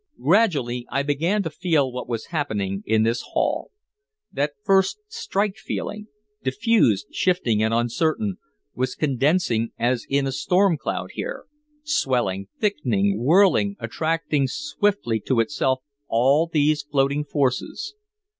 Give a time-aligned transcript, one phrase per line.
[0.19, 3.69] Gradually I began to feel what was happening in this hall.
[4.33, 6.07] That first "strike feeling"
[6.43, 8.37] diffused, shifting and uncertain
[8.73, 11.45] was condensing as in a storm cloud here,
[11.83, 17.93] swelling, thickening, whirling, attracting swiftly to itself all these floating forces.